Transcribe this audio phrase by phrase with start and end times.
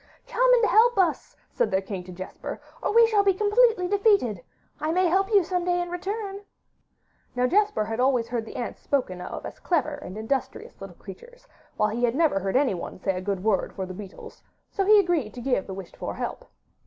[0.25, 4.43] 'Come and help us,' said their king to Jesper, 'or we shall be completely defeated.
[4.79, 6.41] I may help you some day in return.'
[7.35, 11.45] Now Jesper had always heard the ants spoken of as clever and industrious little creatures,
[11.77, 14.41] while he never heard anyone say a good word for the beetles,
[14.71, 16.47] so he agreed to give the wished for help.